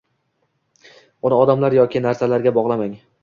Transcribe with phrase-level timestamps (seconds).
[1.29, 2.97] Uni odamlar yoki narsalarga bog’lamang